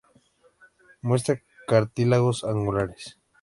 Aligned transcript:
Muestra 1.03 1.43
cartílagos 1.67 2.43
angulares. 2.43 3.19